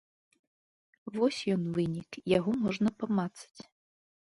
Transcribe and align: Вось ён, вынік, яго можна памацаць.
Вось 1.17 1.41
ён, 1.57 1.61
вынік, 1.77 2.11
яго 2.37 2.51
можна 2.65 2.89
памацаць. 3.05 3.61